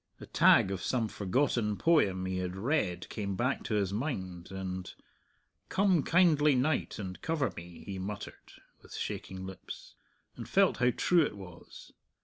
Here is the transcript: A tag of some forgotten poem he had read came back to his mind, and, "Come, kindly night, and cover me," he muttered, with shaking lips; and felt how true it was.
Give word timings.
A 0.19 0.25
tag 0.25 0.71
of 0.71 0.81
some 0.81 1.07
forgotten 1.07 1.77
poem 1.77 2.25
he 2.25 2.37
had 2.39 2.55
read 2.57 3.07
came 3.09 3.35
back 3.35 3.61
to 3.65 3.75
his 3.75 3.93
mind, 3.93 4.49
and, 4.49 4.91
"Come, 5.69 6.01
kindly 6.01 6.55
night, 6.55 6.97
and 6.97 7.21
cover 7.21 7.51
me," 7.55 7.83
he 7.85 7.99
muttered, 7.99 8.53
with 8.81 8.95
shaking 8.95 9.45
lips; 9.45 9.93
and 10.35 10.49
felt 10.49 10.77
how 10.77 10.89
true 10.89 11.21
it 11.21 11.37
was. 11.37 11.93